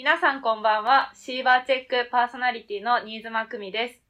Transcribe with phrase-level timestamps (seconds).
[0.00, 1.12] 皆さんこんばんは。
[1.14, 4.00] シーバーチェックパーソナリティの新妻久美です。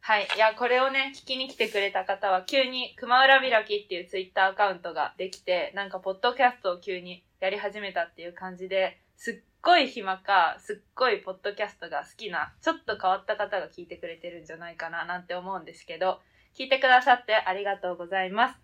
[0.00, 0.28] はい。
[0.36, 16.20] いや、これをね、聞きに来てくれた方は、急に熊浦開きっていうツイッターアカウントができて、なんか、ポッドキャストを急にやり始めたっていう感じで、すっごい暇か、すっごいポッドキャストが好きな、ちょっと変わった方が聞いてくれてるんじゃないかな、なんて思うんですけど、
[16.56, 18.63] 聞いてくださってありがとうございます。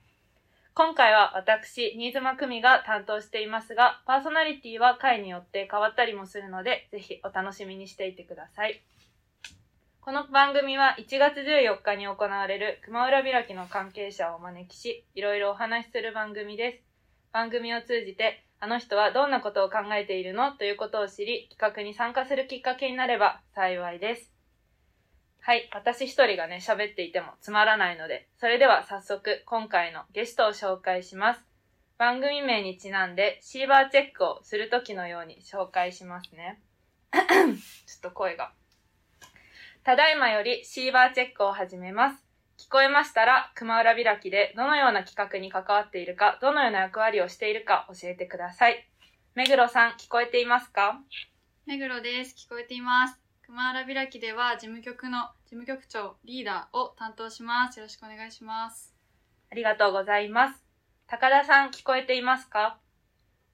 [0.72, 8.80] 今回は私、新妻久美が担当していますが、パーソナリティは回によって変わったりもするので、ぜひお楽しみにしていてください。
[10.00, 16.78] この番組は1月14日に行われる熊浦開きの関係者をお招きし、いろいろお話しする番組です。
[17.32, 24.39] 番組を通じて、あの人はどんなことを考えているのということを知り、企画に参加するきっかけになれば幸いです。
[25.42, 31.40] はい、私一人がね、喋っていてもつまらないので、それでは早速、今回のゲストを紹介します。
[31.96, 36.60] 番組名にちなんで、シーバーチェックをするときのように紹介しますね。
[37.12, 37.52] ちょ
[37.98, 38.52] っと声が。
[39.82, 42.22] ただいまよりシーバーチェックを始めます。
[42.58, 48.86] 聞こえましたら、熊浦開きでどのような企画に関わっているか、どのような役割をしているか教えてください。
[49.34, 51.00] 目黒さん、聞こえていますか？
[51.64, 52.34] 目黒です。
[52.36, 53.29] 聞こえています。
[53.50, 57.80] 熊原開きでは事務局の事務局長リーダーを担当します。
[57.80, 58.94] よろしくお願いします。
[59.50, 60.62] ありがとうございます。
[61.08, 62.78] 高田さん、聞こえていますか？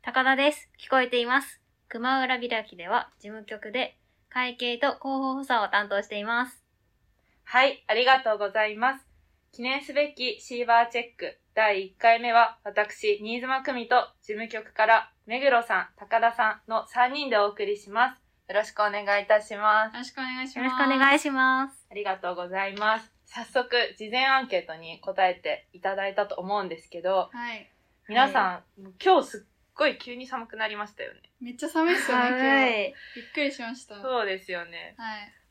[0.03, 0.69] 高田です。
[0.79, 1.63] 聞こえています。
[1.89, 3.97] 熊浦開きでは事務局で
[4.29, 6.63] 会計と広報補佐を担当しています。
[7.45, 9.07] はい、ありがとうございます。
[9.53, 18.26] 記念すべきシーバーチェック第1回目は、私、新妻久美と事務局から、目黒さん、高田さんの3人でお送りします。
[18.49, 19.95] よろしくお願いいたします。
[19.95, 20.59] よろしくお願いします。
[20.59, 21.87] よろしくお願いします。
[21.91, 23.13] ありがとうございます。
[23.27, 27.69] 早速、事前アンケートに答えていただいたと思うんですけど、はい。
[28.09, 29.41] 皆さん、今日すっ
[29.75, 31.23] ごい急に寒くなりましたよね。
[31.41, 32.45] めっちゃ寒いですよね、今日。
[32.45, 32.95] はい。
[33.17, 33.95] びっくりしました。
[33.95, 34.03] はい。
[34.05, 34.95] そうですよね。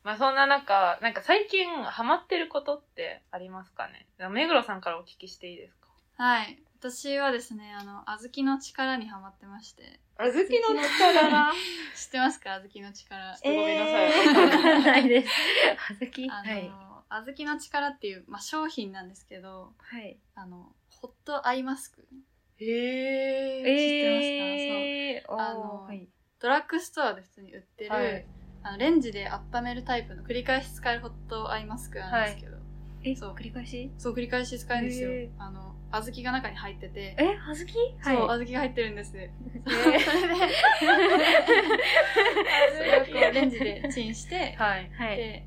[0.02, 6.58] まあそんな中、なんか最近ハマってることってありますかね目黒さんからお聞きしていいですかはい。
[6.78, 9.98] 私はですね、あの、小豆の力にハマってまして。
[10.18, 11.30] あずきの力？
[11.30, 11.52] な。
[11.96, 12.60] 知ってますか？
[12.60, 13.34] 小豆の力。
[13.36, 15.28] とごめんなさいえーわからないです。
[15.76, 16.70] はずきあの、はい。
[17.08, 20.18] 小豆の力っていう、まあ、商品なんですけど、はい。
[20.34, 22.06] あの、ホットアイマスク。
[22.58, 23.62] へえ。
[25.18, 26.08] えー、あのおーはい。
[26.38, 28.26] ドラッグストアで普通に売ってる、はい
[28.62, 32.55] あのレンジで温めるタイプの繰り返し使えるホットアイマスクなんですけど、
[33.10, 33.34] え、そう。
[33.34, 33.90] 繰り返し？
[33.98, 35.10] そう繰り返し使えるんですよ。
[35.10, 35.42] へー。
[35.42, 38.38] あの小豆が中に入ってて、え、はずきそう小はい。
[38.40, 39.30] 豆が入ってるんです、え
[39.64, 40.10] それでそ
[42.82, 44.90] れをこうレンジでチンして、はい。
[44.92, 45.16] はい。
[45.16, 45.46] で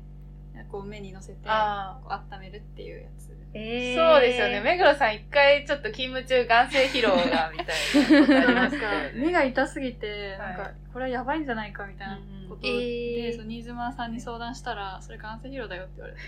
[0.70, 2.00] こう目に乗せてこうあ
[2.32, 4.60] 温めるっていうやつえーそうですよね。
[4.60, 8.76] 目黒さん一回ちょっと勤務中眼性疲労が、みたいなか。
[9.14, 16.20] 目が痛すぎて、なんはかこれはやばいんじゃないかみたいなことで、うんうんえーそう新妻さんに相談したらそれ眼性疲労だよって言われて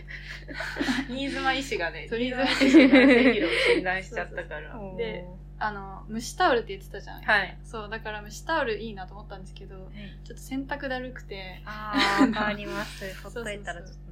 [1.14, 4.78] 新妻医師がね、そう新妻医師が眼性疲労を診断しちゃったから。
[4.80, 5.24] おーで
[5.64, 9.76] あの蒸しタオルって言ってたじゃないですか、はいそうだから蒸しタオルいいなと思ったんですけど
[10.24, 13.04] ちょっと洗濯だるくてあー、わかります。
[13.22, 13.96] ほっといたらちょっとね。
[14.06, 14.11] そ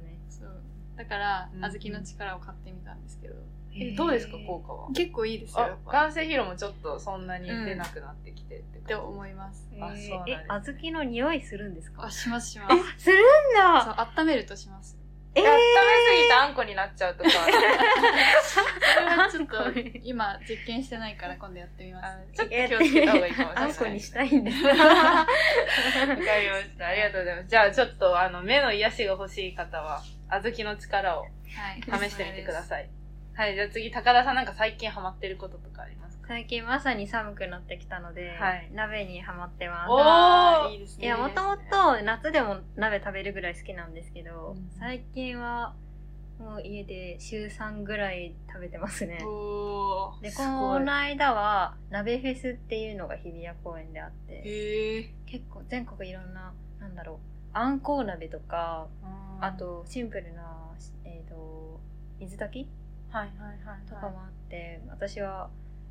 [1.01, 3.35] だからうん小豆の力を買ってみたんですけど、
[3.73, 4.89] えどうですか、効果は？
[4.93, 5.91] 結構いいですよやあっ、ぱ。
[6.03, 9.67] 眼性疲労もちょっとそんなに出なくなってきてって思います。
[9.73, 9.83] えー。
[9.85, 10.41] あそうなんです。
[10.41, 12.03] え、小豆の匂いするんですか？
[12.05, 12.75] あしますします。
[12.75, 14.97] え、するんそうだ温めるとします。
[15.33, 15.59] え温めす
[16.23, 17.29] ぎてあんこになっちゃうとか。
[17.29, 17.37] そ
[18.99, 22.05] れはちょっと今実験してないから今度やってみます。
[22.05, 23.69] あちょっと気をつけた方がいいかもしれない。
[23.69, 24.61] あんこにしたいんです。
[24.65, 26.87] わかりました。
[26.87, 27.47] ありがとうございます。
[27.47, 31.81] じゃあちょっとあの目の癒しが欲しい方は、小豆の力をはい。
[31.81, 32.89] 試してみてください。
[33.33, 36.27] はい、じゃあ次、高田さんなんか最近ハマってることとかありますか？
[36.27, 38.69] 最近まさに寒くなってきたので、はい。
[38.73, 39.89] 鍋にハマってます。
[39.89, 41.05] おいいですね。
[41.05, 44.69] いや、もともと夏でも鍋食べるぐらい好きなんですけど、うん。
[44.79, 45.75] 最近は
[46.39, 49.17] もう家で週3ぐらい食べてますね。
[49.17, 58.87] で、この間は鍋フェスっていうのが日比谷公園であって、結構全国いろんな、なんだろう、あんこう鍋とか、
[59.41, 60.43] あ、とシンプルな、
[61.03, 61.79] えっ、と、
[62.19, 63.89] 水炊きはいはいはい。
[63.89, 65.49] とかもあって、私は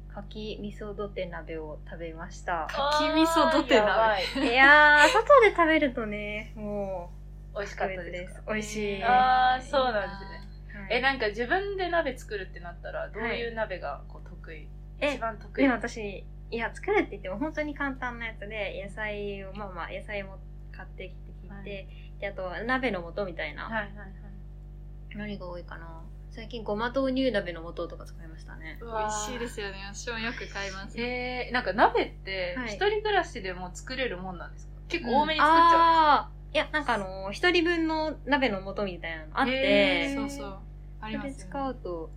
[0.08, 2.66] かき味噌土手鍋を食べました。
[2.70, 4.22] かき味噌土手鍋。
[4.48, 4.52] い。
[4.52, 7.10] いやー、外で食べるとね、も
[7.54, 8.52] 美味しう、かったですか？
[8.54, 9.02] 美味しい。
[9.04, 10.80] あーそうなんですね。
[10.82, 10.94] はい。
[10.98, 14.66] え、なんか自分で鍋作るってなったら、どういう鍋がこう得意？
[15.00, 15.62] え一番得意？
[15.64, 20.38] でも私、いや、作るって言っても本当に簡単なやつで、野菜を、まあまあ、野菜も
[20.72, 21.29] 買ってきて切
[21.60, 21.86] って、はい
[22.20, 23.64] で、あと、鍋の素みたいな。
[23.64, 24.10] はいはいはい。
[25.16, 26.02] 何が多いかな。
[26.30, 28.78] 最近、ごま豆乳鍋の素とか使いましたね。
[28.80, 29.78] 美味しいですよね。
[29.92, 31.00] 私もよく買います。
[31.00, 32.68] えー、なんか鍋ってはい。
[32.68, 35.60] 一人暮らしでも作れるもんなんですか、結構多めに作っちゃ
[36.18, 36.54] あー。
[36.54, 40.58] いや、なんかあの、一人分の鍋の素みたいなのあっへて、ーそうそう。
[41.00, 42.10] ありますよ、ね、使うと、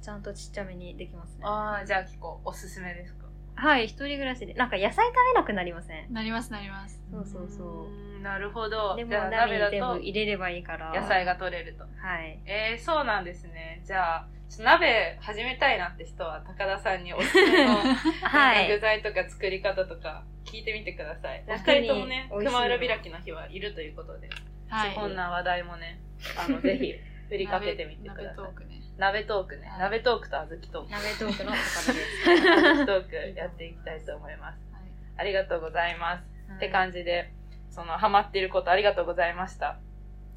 [0.00, 1.44] ちゃんとちっちゃめにできますね。
[1.44, 3.19] ああ、じゃあ結構おすすめですか？
[3.60, 4.54] はい、一人暮らしで。
[4.54, 6.12] なんか野菜食べなくなりません？
[6.12, 7.86] なりますなりますそうそうそ
[8.18, 8.96] うなるほど。
[8.96, 10.92] でもじゃあ鍋に鍋だと全部入れればいいから。
[10.94, 11.84] 野菜が取れると。
[11.84, 11.88] は
[12.22, 12.38] い。
[12.46, 13.80] えー、そうなんですね。
[13.84, 14.26] じゃあ、
[14.58, 17.76] 鍋始めたいなって人は高田さんにおすすめの
[18.22, 18.68] はい。
[18.68, 21.42] 具材とか作り方とか聞いてみてください。
[21.46, 24.28] お楽に二人ともね、美味しい熊浦開きの日はいるということで、
[24.68, 26.00] はいこんな話題もね、
[26.36, 26.94] あの、ぜひ
[27.30, 28.24] 振りかけてみてください。
[28.24, 29.66] 鍋トークね鍋トークね。
[29.66, 30.90] はい鍋トークと小豆トーク。
[30.90, 32.24] 鍋トークの高田です。
[32.36, 34.58] 小豆トークやっていきたいと思います。
[34.72, 34.82] はい
[35.16, 36.24] ありがとうございます。
[36.56, 36.72] ってじ。
[36.72, 37.32] 感じで、
[37.70, 39.78] その、ハマっていることありがとうございました。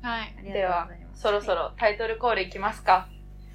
[0.02, 3.08] はいではそろそろタイトルコールいきますか。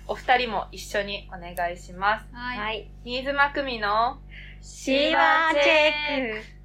[0.06, 2.26] お二人も一緒にお願いします。
[2.32, 2.90] はい、はい。
[3.04, 4.20] 新妻久美の
[4.62, 6.58] シーバーチェック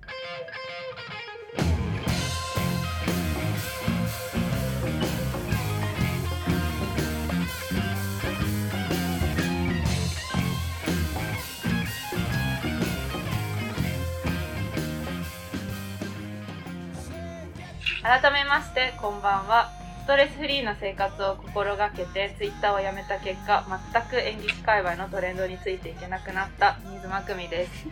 [18.03, 19.71] 改めましてこんばんは。
[20.03, 27.87] ストレスフリーな生活を心がけてツイッターをやめた結果全く演劇界隈のトレンドについていけなくなった新妻久美です。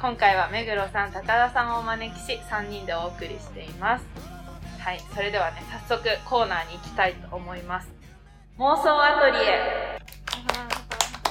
[0.00, 4.06] 今回は目黒さん高田さんをお招きし3人でお送りしています。
[4.78, 7.92] はいそれではね早速コーナーに行きたいと思います。
[8.56, 10.00] 妄想アトリエ。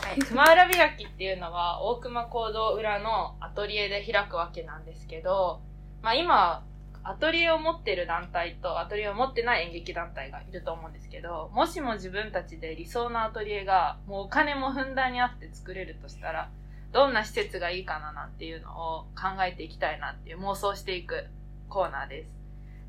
[0.03, 5.61] はい、熊浦開きっていうのは大熊講堂裏のアトリエで開くわけなんですけど、
[6.03, 6.63] まあ今、
[7.04, 16.50] アトリエを持ってる団体とアトリエを持ってない演劇団体がいると思うんですけど、もしも自分たちで理想のアトリエがもうお金もふんだんにあって作れるとしたら、
[16.92, 21.25] どんな施設がいいかななんていうのを考えていきたいなっていう妄想していく
[21.69, 22.30] コーナーです。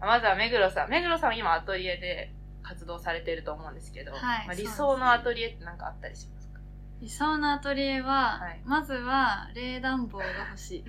[0.00, 0.88] まずは目黒さん。
[0.88, 6.39] 目黒さんは今アトリエで活動されてると思うんですけど、はいまあ、理想のアトリエって何かあったりします？
[6.39, 6.39] か
[7.00, 8.60] 理想のアトリエは、はい。
[8.64, 10.84] まずは冷暖房が欲しい。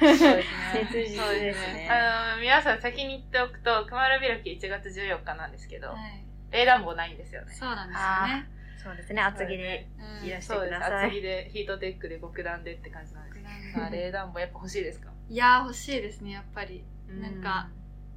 [0.00, 0.88] そうですね。
[0.92, 1.88] 切実ですね。
[1.90, 6.24] あの、皆さん先に言っておくと、熊浦開き1月14日なんですけど、はい。
[6.52, 7.54] 冷暖房ないんですよね。
[7.54, 8.48] そうなんですよね。
[8.76, 9.88] そうですね、厚着で
[10.20, 10.26] うん。
[10.26, 10.74] いらっしゃそうです。
[10.76, 13.76] ください厚着でヒートテックで極暖でって感じなんです。
[13.76, 15.10] まあ、冷暖房やっぱ欲しいですか？
[15.28, 16.84] いやー欲しいですねやっぱり。
[17.08, 17.68] なんか、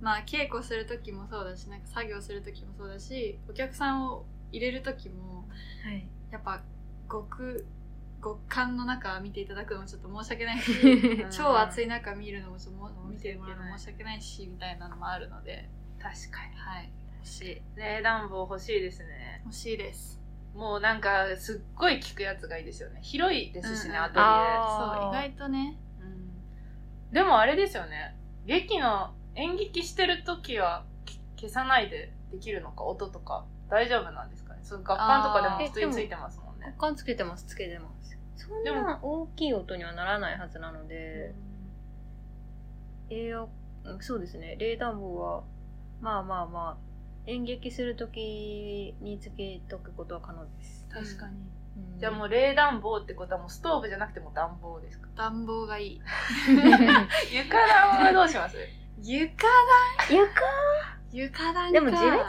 [0.01, 5.47] まあ稽古する時もそうだしなんか作業する時もそうだしお客さんを入れる時も
[5.83, 6.07] はい。
[6.31, 6.61] やっぱ
[7.09, 7.65] 極
[8.21, 15.69] 極寒の中見ていただくのもちょっと申し訳ないしうん 超暑い中見るのもちょっと見てもらうの申し訳ないしみたいなのもあるので
[15.99, 16.55] 確かに。
[16.55, 19.41] はい欲しい冷暖房欲しいですね。
[19.43, 20.19] 欲しいです
[20.53, 22.99] もうなんか、すっごい効くやつがいいですよね。
[23.03, 25.01] 広いですしね、うんアトリエ。
[25.01, 28.15] そう意外とねうんでもあれですよね。
[28.45, 33.45] 劇の演劇してる時はき消さないでできるのか、音とか。
[33.69, 34.59] 大丈夫なんですかね。
[34.63, 36.77] その楽観とかでも普通についてますもんね楽。
[36.77, 38.17] 観つけてます、つけてます。
[38.35, 41.33] そんな大きい音にはならないはずなので、
[43.09, 43.41] エア、
[43.85, 45.43] うんそうですね、冷暖房は、
[46.01, 46.77] まあまあまあ、
[47.25, 50.85] 演劇するときにつけとくことは可能です。
[50.91, 51.33] 確かに。
[51.35, 51.49] うん
[51.99, 55.07] じゃあもう冷暖房ってことはもうストーブじゃなくても暖房ですか？
[55.15, 56.01] 暖房がいい
[57.31, 58.57] 床暖はどうします？
[59.01, 59.45] 床
[60.09, 60.27] 床？
[61.11, 62.21] 床暖かでも地べたに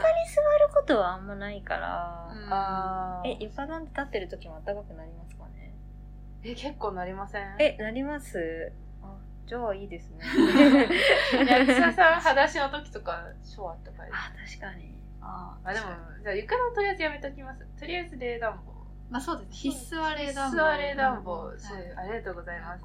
[0.91, 2.53] ことはあんまないから、うん。
[2.53, 5.73] あえ、床暖って立ってるときも暖かくなりますかね？
[6.43, 7.55] え、結構なりません？
[7.59, 8.73] え、なります。
[9.03, 10.19] あ、じゃあいいですね。
[11.47, 13.23] 役者 さん裸足の時とか
[13.55, 14.09] 超あったかい。
[14.11, 15.01] あ、確かに。
[15.21, 15.85] ああ、でも、
[16.23, 17.65] じゃあ床暖とりあえずやめときます。
[17.79, 18.71] とりあえず冷暖房。
[19.09, 20.57] まあそうです必須は冷暖房。
[20.57, 21.43] 必須は冷暖房。
[21.51, 21.93] うんそうはい。
[21.97, 22.83] ありがとうございます。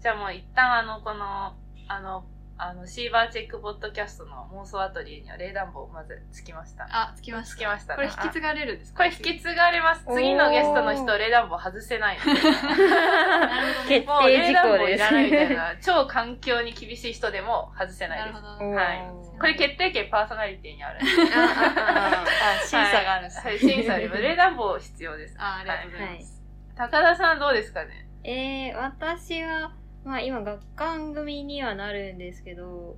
[0.00, 1.54] じゃあもう一旦あの、この、
[1.88, 2.24] あの、
[2.60, 6.88] あの、シーバーチェックポッドキャストの妄想アトリエには冷暖房まずつきました。
[6.90, 8.98] あつきましたつきましたこれ引き継がれるんですか？
[8.98, 10.04] これ引き継がれます。
[10.12, 12.18] 次のゲストの人、冷暖房外せない。
[12.26, 14.98] なるほどね決もう冷定事項です。
[14.98, 18.40] 暖房いらないみたいな、超環境に厳しい人でも外せなですないるほ。
[18.40, 18.98] どはい
[19.38, 21.10] これ決定権パーソナリティにあるんで。
[21.32, 22.24] ああ
[22.60, 25.36] あ審査があるんですはい、審査よりも冷暖房必要です。
[25.38, 26.42] あありがとうございます
[26.76, 28.08] 高田さんどうですかね？
[28.24, 29.70] えー、私は、
[30.04, 32.96] まあ今学館組にはなるんですけど、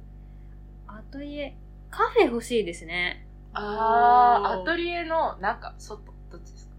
[0.86, 1.56] アトリエ、
[1.90, 3.26] カフェ欲しいですね。
[3.52, 6.74] あー、おーアトリエの中、外、どっちですか？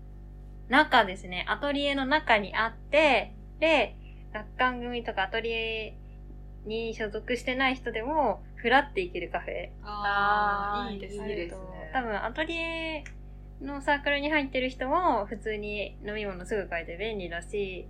[0.70, 1.46] 中ですね。
[1.50, 3.96] アトリエの中にあって、で、
[4.34, 5.98] 学館組とかアトリエ
[6.66, 9.70] に所属してない人でも、フラって行けるカフェ。
[9.84, 11.62] ああいいですねいいですね
[11.94, 13.04] 多分アトリエ
[13.60, 17.88] のサークルに入ってる人も普通に飲み物すぐ買えて便利だし、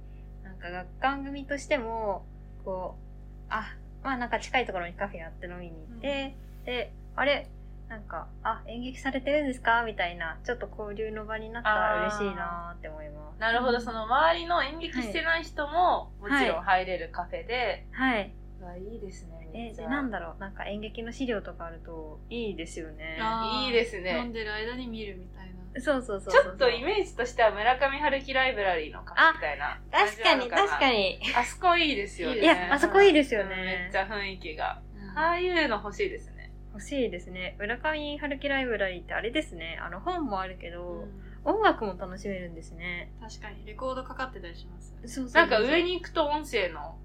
[0.61, 2.25] か学館組としても、
[2.63, 7.47] こう、あ、まあなんか近いところにカフェあって飲みに行って、で、あれ
[7.89, 9.83] なんか、あ、演劇されてるんですか？
[9.83, 13.39] みたいな、ちょっと交流の場になったら嬉しいなって思います。
[13.41, 18.31] なるほど、うんその周りの演劇してない人も、もちろん入れるカフェで、はい。
[18.61, 19.85] うわいいですね、めえ、っちゃ。
[19.85, 23.17] で、なんだろう、なんか演劇の資料とかあるといいですよね。
[23.65, 24.29] いいです飲んね。
[24.31, 26.37] でる間に見るみたいなそうそうそうち。
[26.49, 30.49] ょっとイメージとしては村上春樹ライブラリーのカフェみたいな確かに。
[30.49, 31.19] 確かに。
[31.35, 32.41] あそこいいですよね。
[32.41, 33.97] いや、あそこいいですようんめねっち。
[33.97, 34.81] ゃ雰囲気が。
[34.95, 36.51] うんああいうの欲しいですね。
[36.73, 37.55] 欲しいですね。
[37.59, 39.77] 村上春樹ライブラリーってあれですね。
[39.81, 43.11] あの本もあるけど、うん音楽も楽しめるんですね。
[43.19, 46.99] 確かにレコードかかってたりしますそうそうなんか上に行くと音声の、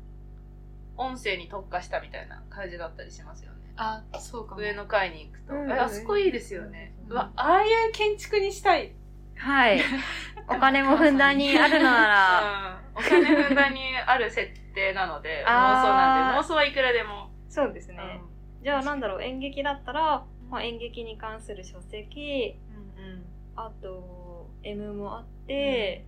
[0.98, 3.65] 音声に特化したみたいな感じだったりしますよね。
[3.76, 5.54] あそうかも上の階に行くと。
[5.54, 6.94] うんえあそこいいですよね。
[7.08, 8.92] うんうわ、ああいう建築にしたい。
[9.36, 9.80] はい。
[10.48, 12.98] お金もふんだんにあるのなら、うん。
[12.98, 17.30] お金ふんだんにある設定なので、 妄想なんで、妄想はいくらでも。
[17.48, 17.96] そうですね。
[17.98, 18.20] ね。
[18.62, 22.58] じゃあなんだろう、演劇だったら、まあ、演劇に関する書籍、
[22.96, 23.24] うんうん。
[23.56, 26.04] あと、M もあって、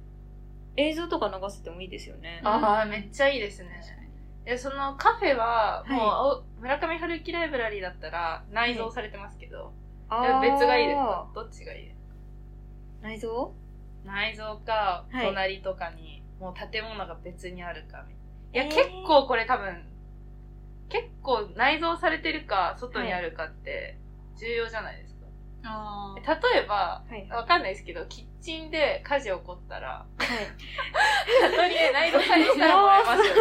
[0.76, 2.40] 映像とか流せてもいいですよね。
[2.44, 3.82] ああ、めっちゃいいですね。
[4.50, 9.72] え、そのカフェは、もう、はお村上春樹ライブラリーだったら内蔵されてますけど、
[10.08, 10.96] あえ別がいいです。
[10.96, 11.84] かどっちがいい？
[11.88, 12.14] ですか
[13.02, 13.54] 内臓
[14.04, 15.26] 内蔵か、はい。
[15.26, 18.06] 隣とかに、もう建物が別にあるか
[18.54, 18.70] いや、えー。
[18.70, 19.84] 結構これ多分、
[20.88, 23.98] 結構内蔵されてるか、外にあるかって
[24.38, 25.26] 重要じゃないですか。
[25.64, 26.26] あー。
[26.56, 27.28] 例えば、はい。
[27.28, 30.28] わかんないですけど、キッチンで火事起こったら、はい。
[31.46, 33.34] アトリエ内蔵されてたら燃えますよ。
[33.34, 33.40] そ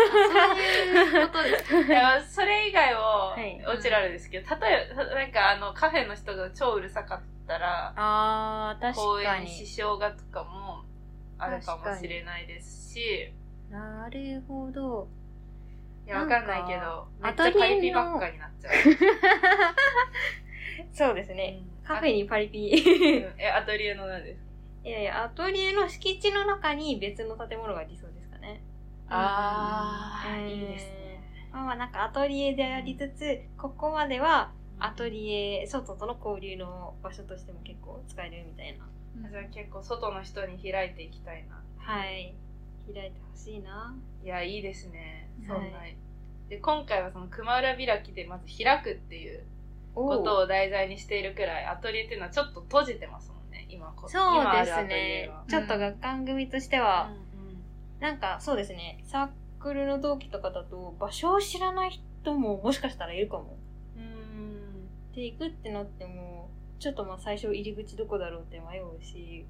[1.17, 9.67] ういうことですいやそれ以外をはい、オチラルですけど、例えば、なんかあの、カフェの人が超うるさかったら、あー、公確か演に支に。
[9.67, 10.83] 障がとかも
[11.37, 13.33] あるかもしれないですし、
[13.69, 15.07] なるほど。
[16.05, 18.73] いや、わかんないけど、めっちゃパリピばっかになっちゃう。
[20.93, 21.61] そうですね。
[21.85, 22.69] カフェにパリピ。
[22.69, 24.46] うんえ、アトリエの何ですか
[24.87, 28.61] いやいや、アトリエの敷地の中に別の建物が理想ですかね。
[29.09, 31.49] あー、うんいいですね。
[31.51, 39.29] まあまあなんかアトリエでありつつ、ここまではアトリエ、外との交流の場所としても結構使えるみたいな。
[39.29, 41.61] じゃあ結構外の人に開いていきたいな。
[41.77, 42.33] はい。
[42.93, 43.93] 開いてほしいな。
[44.23, 45.29] いや、いいですね。
[45.45, 45.79] そんな。
[45.79, 45.97] はい
[46.49, 49.43] で、今回はその熊浦開きでまず開くっていう
[49.95, 53.36] おことを題材にしているくらい、アトリエっていうのはちょっと閉じてますもんね、
[53.69, 54.83] 今こそうです。
[54.83, 55.29] ね。
[55.49, 57.27] ちょっと学館組としては、うん
[57.99, 63.57] なんかそうですね、サークルの同期とかだと場所を知らない人ももしかしたらいるかも。
[63.95, 69.45] うんうんで、行くってなっても、ちょっとまあ最初入り口どこだろうって迷うし、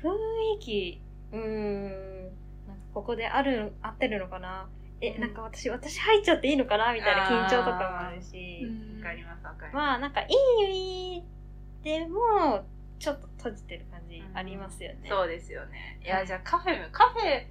[0.00, 0.10] 雰
[0.58, 2.24] 囲気、うーん、
[2.68, 4.68] なんかここである、合ってるのかな。
[5.00, 5.20] え、うん。
[5.20, 8.98] なんか私、私入っちゃっていいのかなみたいな緊張とかもあるし、うん。
[8.98, 9.74] わかります、わかります。
[9.74, 11.24] まあなんかいい意味
[11.82, 12.64] でも、
[13.00, 15.08] ちょっと閉じてる感じありますよね。
[15.08, 15.98] そうですよね。
[16.02, 16.26] いや、はい。
[16.26, 17.44] じゃあカフェも、カフェ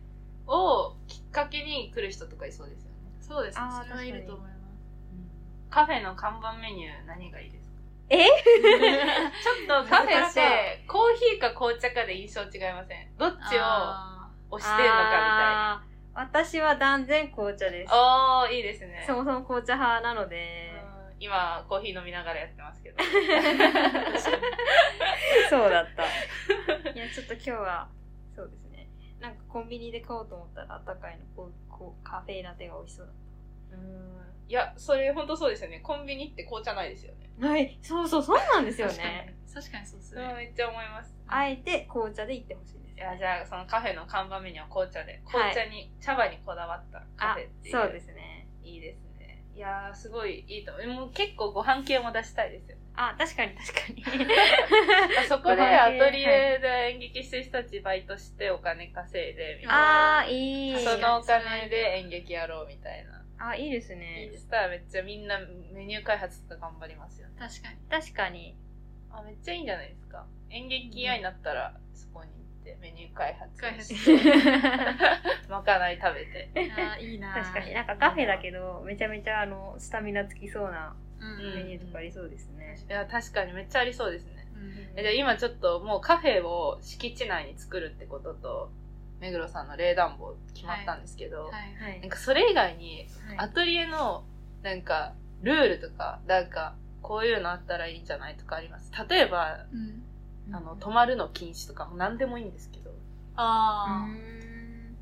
[0.47, 2.97] をきっかけに来る人とかいそうですよね。
[3.19, 3.61] そうですね。
[3.63, 4.61] あーそれはいると思います。
[5.69, 7.71] カフェの看板メニュー何がいいですか？
[8.09, 8.17] え？
[8.27, 13.15] ちょっとカフェってコーヒーか紅茶かで印象違いません？
[13.17, 15.91] どっちをあ推してんのかあー。
[16.13, 17.75] 私は断然紅茶です。
[17.83, 18.57] みたい。
[18.57, 19.03] いいですね。
[19.07, 20.70] そもそも紅茶派なので、うん
[21.21, 22.97] 今、コーヒー飲みながらやってますけど。
[25.49, 26.03] そうだった。
[26.91, 27.87] いや、ちょっと今日は、
[28.35, 28.89] そうですね。
[29.19, 33.15] なんかコンビニで買おうと思ったら、あったかいのこうこうカフェラテが美味しそうだっ
[33.73, 35.79] うんいや、それ本当そうですよね。
[35.79, 37.29] コンビニって紅茶ないですよね。
[37.39, 37.47] た。
[37.47, 39.37] はい、そうそう、そうなんですよね。
[39.53, 41.15] 確かにそうですねめっちゃ思います。
[41.27, 42.95] あえて紅茶で行ってほしいです。
[42.95, 47.75] いや、じゃあ、そのカフェの看板メニューは紅茶で、紅茶に、茶葉にこだわったカあフェっていう。
[47.75, 48.47] そうですね。
[48.63, 49.10] いいですね。
[49.61, 50.87] いやー、すごいいいと思う。
[50.87, 52.77] もう結構ご飯系も出したいですよ。
[52.95, 54.03] あ、確かに確かに。
[55.19, 60.19] あ そこでアトリエで演劇してる人たちバイトしてお金稼いで、みたいな。
[60.21, 60.83] あー、いい。
[60.83, 63.23] そのお金で演劇やろうみたいな。
[63.37, 64.35] あ、いいですイねン。
[64.35, 65.37] スタめっちゃみんな
[65.71, 67.35] メニュー開発とか頑張りますよね。
[67.37, 68.55] 確かに確かに。
[69.11, 70.25] あ、めっちゃいいんじゃないですか。
[70.49, 74.39] 演劇屋になったら、そこに行ってメニュー開発して、
[75.49, 76.49] まかない食べて。
[76.77, 77.33] あーいいな。
[77.33, 77.73] 確かに。
[77.73, 82.77] なんかカフェだけど、めちゃめちゃあの、スタミナつきそうなうんうんメニューとかありそうですね。
[82.89, 84.47] いや、確かにめっちゃありそうですね。
[84.55, 88.71] うんえじゃあ今ちょっともうカフェを敷地内に作るってことと、
[89.19, 91.51] 目黒さんの冷暖房決まったんですけど、はい。
[91.81, 91.99] はい。
[92.01, 92.09] なん。
[92.09, 93.37] かそれ以外に、はい。
[93.37, 94.23] アトリエの
[94.63, 98.91] なんかルールとか、なんかこういうのあったらいいんじゃないとかあります？
[99.09, 100.03] 例えば、うん
[100.51, 102.91] あの、泊まるの禁止とかも何でもいいんですけど、
[103.35, 104.97] あうーん。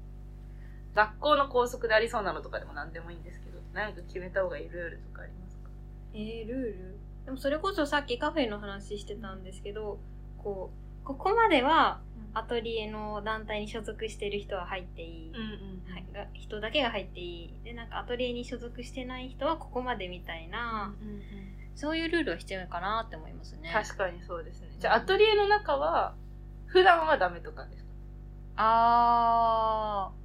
[0.95, 5.69] 学校の校則でありそうなのとかでも何でもいいんですけど、なんか決めた方がいいルールとかありますか？
[6.13, 6.97] えー、ルール？
[7.25, 9.99] でもそれこそさっきカフェの話してたんですけど
[10.39, 10.71] こ
[11.03, 12.01] うここまでは
[12.33, 15.39] アトリエの団体に所属してる人は入っていい、うんう
[15.89, 17.53] んはい、が人だけが入っていい。
[17.63, 21.21] でなんかアトリエに所属してない人はここまでみたいな、うんうん
[21.75, 23.69] そういうルールは必要かなって思いますね。
[23.71, 24.69] 確かにそうですね。
[24.79, 26.15] じゃあアトリエの中は
[26.65, 27.89] 普段はダメとかですか？
[28.57, 30.19] あー。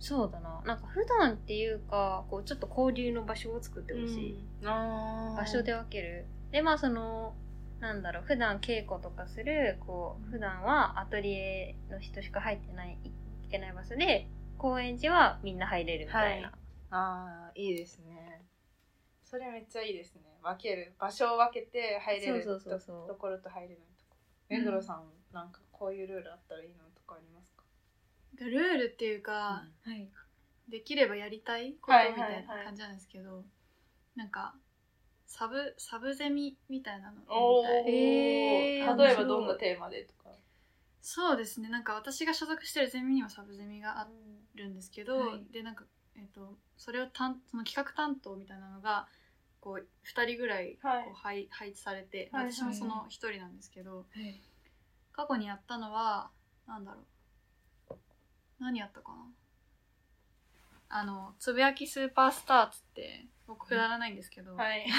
[0.00, 0.62] そうだな。
[0.64, 5.36] なんか普段っていうかこうちょっと交流の場所を作ってほしい、あー。
[5.36, 6.26] 場所で分ける。
[6.52, 7.34] でまあその
[7.80, 13.10] なんだろう普段稽古とかするこう普段はアトリエの人しか入ってないい
[13.50, 16.52] けない場所で高円寺はみんな入れるみたいな、
[16.90, 18.27] ああいいですね
[19.28, 20.22] それめっちゃいいですね。
[20.42, 20.94] 分ける。
[20.98, 24.16] 場所を分けて入れるとところと入れないとこ
[24.50, 27.62] うん目黒さん、なんかこういうルールあったらいいのとかありますか？
[28.38, 30.08] ルールっていうか、はい。
[30.68, 32.42] できればやりたいことみたはいはいはい。
[32.42, 33.44] いな感じなんですけど、
[34.16, 34.54] なんか
[35.26, 37.94] サブサブゼミみたいなのおやりたい。
[37.94, 40.30] えー例えばどんなテーマでとか。
[41.02, 41.68] そうですね。
[41.68, 44.08] なんか私が所属してるゼミにはサブゼミがあ
[44.54, 45.52] るんですけど、はい。
[45.52, 45.84] でなんか、
[46.16, 49.06] えっとそれを担その企画担当みたいなのが
[49.60, 52.52] こう2人ぐらいこうはい配配置されて、はいはい。
[52.52, 54.40] 私もその1人なんですけどはい。
[55.12, 56.30] 過去にやったのは
[56.66, 57.00] なんだろ
[57.90, 57.96] う。
[58.60, 59.18] 何やったかな。
[60.90, 64.86] あのつぶやきスーパースターっつって僕くだらないんですけど、はい。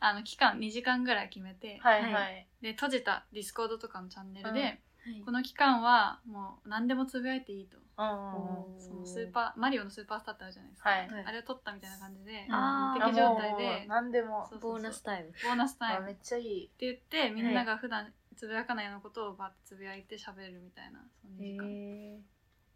[0.00, 2.46] あの期間2時間ぐらい決めて、はいはい。
[2.60, 5.20] で閉じたディスコードとかのチャンネルで、うんはい。
[5.24, 7.78] この期間はもう何でもつぶやいていいと。
[7.96, 8.66] その
[9.04, 11.08] スーパーマリオのスーパースターってあるじゃないですか、はい。
[11.26, 13.86] あれを取ったみたいな感じで無敵状態で。
[13.86, 14.46] 何でも。
[14.50, 14.72] そうそうそう。
[14.72, 15.30] ボーナスタイム。
[15.44, 15.94] ボーナスタイム。
[15.94, 16.70] ってあめっちゃいい。
[16.78, 21.66] 言ってみんなが普段つぶやかないようなことをバッてつぶやいて喋るみたいなその2時間。
[21.68, 22.20] へ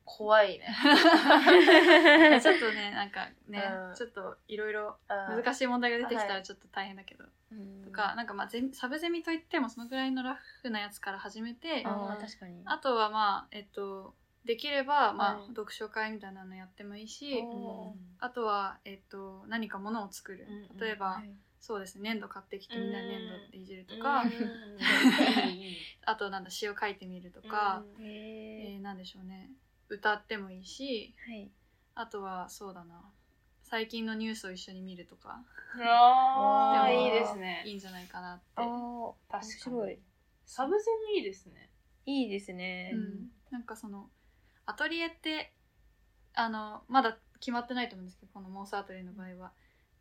[0.09, 0.67] 怖いね。
[2.43, 3.95] ちょっとねなんかね、うん。
[3.95, 6.35] ちょっといろいろ難難しい問題が出てきたはい。
[6.37, 12.63] らちょっと大変だけど、ーとかなんかまあゼミサブゼミといってもそのぐらいのラフなやつから始めてあ確かに。
[12.65, 15.49] あとはまあえっとできれば、まあはい。
[15.49, 17.95] 読書会みたいなのやってもいいしおー。
[18.21, 20.47] あとは、えっと、何かものを作る。
[20.49, 21.31] うん例えば、はい。
[21.61, 24.01] そうですね粘土買ってきてみんなで粘土でいじるとうん。
[24.01, 24.23] か、
[26.07, 28.05] あとなんだ詩を書いてみるとか、うん。
[28.05, 29.51] えへーなんでしょうね
[29.89, 31.51] 歌ってもいいしーはい。
[31.95, 33.03] あとはそうだな。
[33.63, 35.43] 最近のニュースを一緒に見るとか。
[35.81, 37.63] ああでもいいですね。
[37.67, 38.45] いいんじゃないかなって。
[38.57, 39.91] あー確か面白い。
[39.91, 39.99] に
[40.47, 41.71] サブゼミいいですね。
[42.07, 42.93] いいですね。
[42.95, 44.09] うん、なんかその
[44.65, 45.53] アトリエって
[46.35, 49.53] あのまだ決まってないと思うんですけどこのモースアトリエの場合は。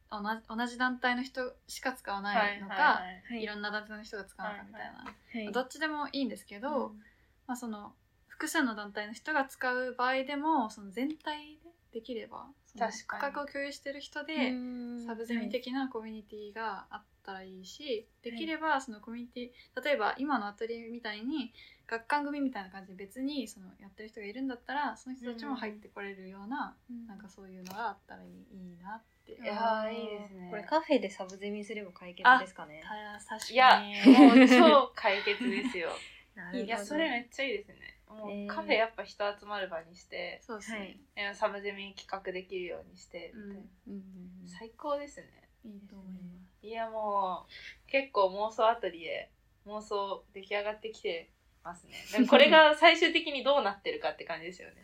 [0.10, 3.02] 同じ同じ団体の人しか使わないのか、は
[3.36, 5.52] いいろんな団体の人が使うのかみたいな、はい。
[5.52, 6.98] どっちでもいいんですけど、うん。
[7.46, 7.94] まあ、その
[8.38, 13.22] 複数の団体の人が使う場合でもその全体でできればその確かに。
[13.22, 15.06] 価格を共有してる人で、うん。
[15.06, 21.52] サブゼミ的なコミュニティがあったらいいし、できればそのコミュニティ例えば今のアトリエみたいに
[21.88, 27.08] 学館組みたいな感じで別にそのやってる人がいるんだったらその人たちも入ってこれるような、うん。
[27.08, 29.32] なんかそういうのがあったらいいいいなって。
[29.32, 30.48] いやーいいですね。
[30.52, 32.84] これカフェでサブゼミすれば解決ですかね。
[32.84, 33.94] た確かに。
[33.94, 35.90] いや もう超解決ですよ。
[36.36, 36.64] なるほど。
[36.64, 38.46] いやそれめっちゃいいですねもえー。
[38.46, 41.00] うカフェやっぱ人集まる場にしてそうですね、
[41.34, 44.02] サブゼミ企画できるようにしてみたいな、うんうん
[44.48, 45.28] 最高ですね。
[45.66, 46.20] いいと思いま
[46.62, 46.66] す。
[46.66, 49.30] いやもう結構妄想アトリエ
[49.66, 51.30] 妄想出来上がってきて
[51.64, 51.94] ますね。
[52.14, 54.82] でもこれが最終的にどうなってるかって感じですよね。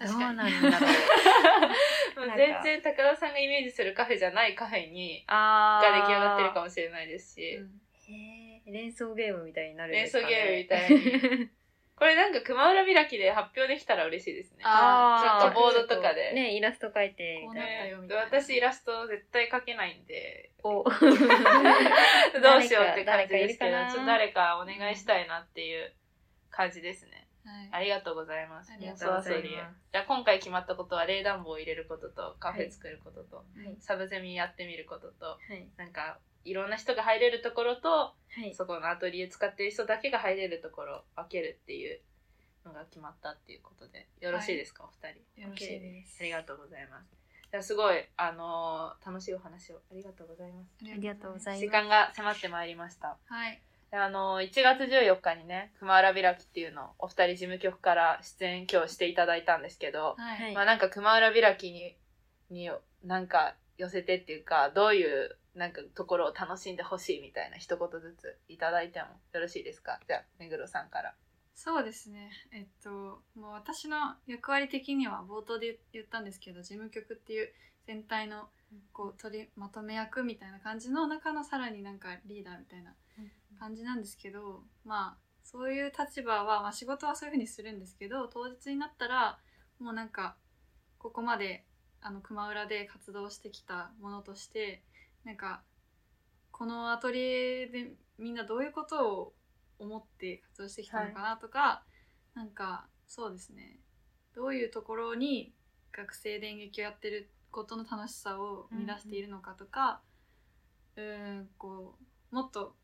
[2.35, 7.81] 全然高田さんがイメージするカフェじゃないカフェにあが出来上がってるかもしれないですし、うん。
[8.13, 10.33] へえ連想ゲームみたいになるんで連すかね。
[10.33, 11.49] 想ゲームみたいに
[12.03, 14.57] これなんか熊浦開きで発表できたら嬉しいですね。
[14.65, 16.33] あちょっとボードとかで。
[16.33, 17.47] ねイラスト描いて。
[17.47, 20.51] みたいな私イラスト絶対描けないんで。
[20.61, 20.89] なお ど
[22.57, 25.93] うしようって感じですけどちょっと誰かお願いしたいなっていう
[26.51, 27.25] 感じですね。
[27.45, 28.73] はいありがとうございます。
[28.73, 29.29] ありがとうございます。
[29.29, 33.77] 妄想遊びじゃあ今回決まったことは冷暖房を入れることとカフェ作ることと、はい。
[33.79, 35.69] サブゼミやってみることとはい。
[35.77, 38.53] なんかいろんな人が入れるところとはい。
[38.55, 41.99] そこのアトリエ使ってる人だけが入れるところを分けるっていう
[42.65, 45.41] のが決まったっていうことでよろしいですか、お二人。
[45.41, 46.17] よろしいです。
[46.21, 47.11] ありがとうございます。
[47.51, 50.69] じゃあすごいあのー楽しいお話をありがとうございます。
[50.85, 51.65] あありがとうございます。
[51.65, 53.17] 時間が迫ってまいりました。
[53.25, 53.61] はい。
[53.91, 60.41] であのー1月14日にね熊浦開きっていうのをお二人事務局から出演今日していただいたんですけど、はい。
[60.41, 60.55] はい。
[60.55, 61.95] まあなんか熊浦開きに
[62.49, 62.71] に
[63.03, 69.99] なんか寄せてっていうかどういうなんかところを楽しんでほしいみたいな一言ずついただいてもよろしいですか？
[70.07, 71.13] じゃあ目黒さんから。
[71.55, 72.31] そうですね。
[72.51, 77.53] えっともう私の役割的には冒頭で言ったんですけど事務局っていう
[77.85, 78.49] 全体の
[78.91, 82.95] こう取りまとめ役みたいな感じの中のさらになんかリーダーみたいな
[83.59, 89.37] 感じなんですけどまあそういう立場は、まあ、仕事はそういうふうにするんですけど当日になったら
[89.79, 90.35] もうなんか
[90.97, 91.65] ここまで
[92.01, 94.81] あの熊浦で活動してきたものとして
[95.25, 95.61] なんか
[96.51, 99.33] このアトリエでみんなどういうことを
[99.79, 101.83] 思って活動してきたのかなとか、
[102.35, 103.79] なんかそうですね。
[104.35, 105.53] どういうところに
[105.91, 110.01] 学生で演劇をやってることの楽しさを生み出しているのかとか、
[110.95, 111.95] うーんこ
[112.31, 112.75] うもっと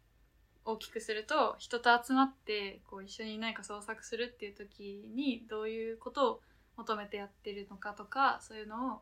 [0.66, 6.42] 大きくすると人と集まってこう一緒に何か創作するっていう時にどういうことを
[6.78, 9.00] 求めてやってるのかとかそういうのを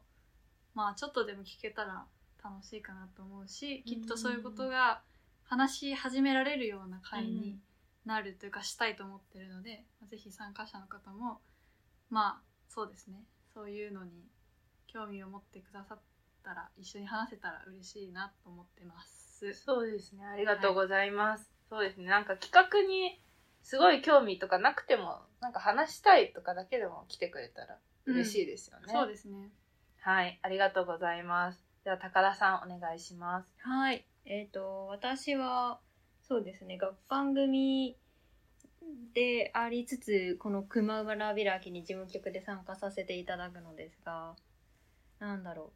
[0.73, 2.05] まあちょっとでも聞けたら
[2.43, 5.01] 楽しいかなと思うしきっとそういうことが
[5.43, 7.59] 話し始められるような会に
[8.05, 11.39] なるというかしたいと思ってるので、ぜひ参加者の方も
[12.09, 13.23] まあそうですね
[13.53, 14.11] そういうのに
[14.87, 15.99] 興味を持ってくださっ
[16.43, 19.53] たら一緒に話せたら嬉しいなと思ってます。
[19.53, 20.25] そうですね。
[20.25, 21.51] ありがとうございます。
[21.69, 22.05] そうですね。
[22.05, 23.19] なんか企画に
[23.61, 28.85] すごい興味とかなくても、なんか話したいとかだけでも来てくれたら嬉しいですよね。
[28.87, 29.51] そうですね。
[29.99, 30.39] はい。
[30.41, 31.66] ありがとうございます。
[31.87, 33.47] では、高田さんお願いします。
[33.59, 34.05] はい。
[34.25, 35.79] えっ、と、私は、
[36.21, 37.95] そうですね、学館組
[39.13, 44.35] でありつつ、この熊浦開きに事務局で参加させていただくのですが、
[45.19, 45.71] なんだろ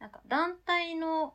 [0.00, 0.02] う。
[0.02, 1.34] なんか団体の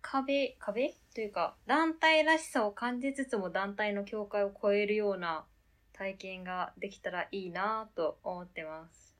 [0.00, 0.94] 壁、壁？
[1.12, 5.44] というか、団体らしさを感じつつも団体の境界を超えるような
[5.92, 9.16] 体験ができたらいいなと思ってます。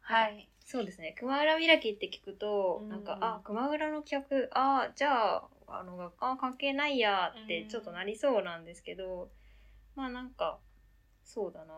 [0.00, 0.48] はい。
[0.70, 1.14] そうですね。
[1.18, 9.30] 熊浦開きって聞くと、うんなんか、あ、熊浦の客、あ、じゃあ、あの、学科は関係ないやってうんちょっとなりそうなんですけど、
[9.96, 10.58] まあなんか、
[11.24, 11.74] そうだな。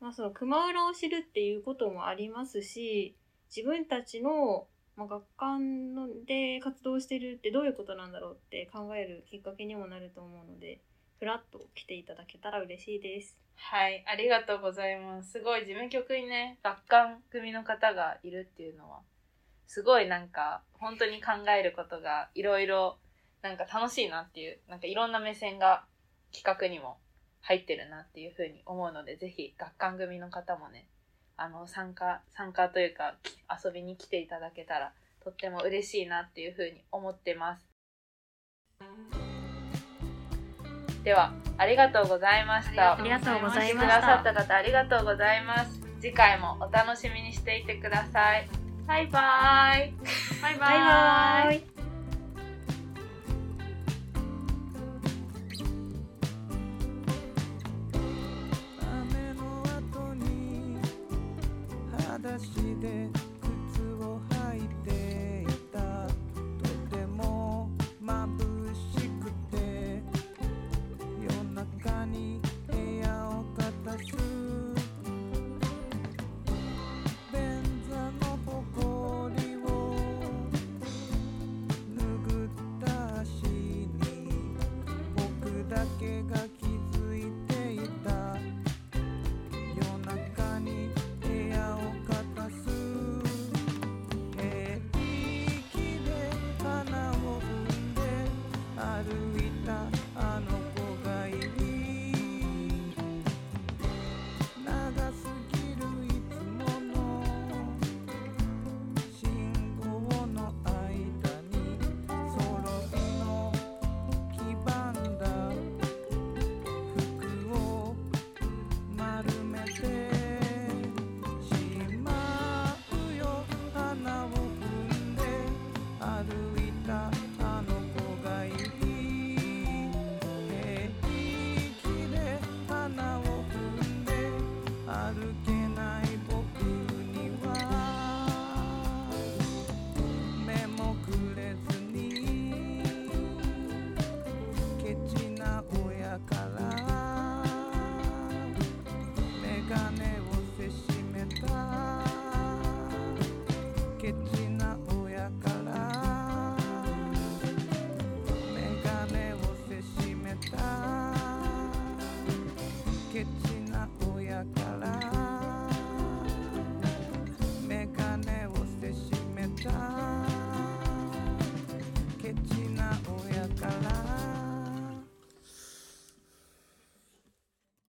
[0.00, 3.16] まあその熊浦を知るっていうこともありますし、
[3.48, 5.60] 自分たちの、まあ、学館
[5.94, 10.82] ので活動してるってどういうことなんだろうって考えるきっかけにもなると思うので、
[11.18, 13.36] ふらっと来ていただけたら嬉しいです。
[13.56, 14.04] はい。
[14.06, 15.32] ありがとうございます。
[15.32, 19.00] すごい事務局にね、学館組の方がいるっていうのは、
[19.66, 22.98] すごいなんか、本当に考えることがいろいろ、
[23.42, 25.84] なんか楽しいなっていう、なんかいろんな目線が
[26.32, 26.98] 企画にも
[27.40, 30.88] 入ってるなっていうふうに思うので、ぜひ学館組の方もね、
[31.36, 33.16] あの、参加、参加というか、
[33.64, 37.64] 遊びに来ていただけたら、とっても嬉しいなっていうふうに思ってます。
[41.04, 42.96] では、ありがとうございました。
[42.96, 45.78] ありがとうござい来てくださった方ありがとうございます。
[46.00, 48.48] 次回もお楽しみにしていてください。
[48.86, 49.94] バイバーイ。
[50.40, 50.58] バイバイ。
[50.58, 51.64] バイバーイ
[58.80, 60.78] 雨の後に
[61.98, 63.10] 裸足で